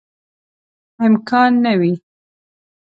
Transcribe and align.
امکان 1.05 1.51
نه 1.63 1.73
وي. 1.79 1.93